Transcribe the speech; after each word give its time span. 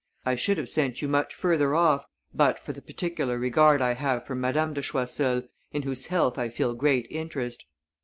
I 0.25 0.33
should 0.33 0.57
have 0.57 0.67
sent 0.67 1.03
you 1.03 1.07
much 1.07 1.31
further 1.31 1.75
off, 1.75 2.07
but 2.33 2.57
for 2.57 2.73
the 2.73 2.81
particular 2.81 3.37
regard 3.37 3.83
I 3.83 3.93
have 3.93 4.25
for 4.25 4.33
Madame 4.33 4.73
de 4.73 4.81
Choiseul, 4.81 5.43
in 5.73 5.83
whose 5.83 6.07
health 6.07 6.39
I 6.39 6.49
feel 6.49 6.73
great 6.73 7.05
interest. 7.11 7.65